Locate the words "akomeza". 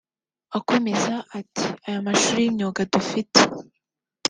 0.57-1.15